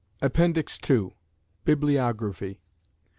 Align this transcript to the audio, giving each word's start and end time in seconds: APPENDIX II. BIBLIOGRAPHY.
APPENDIX 0.23 0.79
II. 0.89 1.11
BIBLIOGRAPHY. 1.63 2.59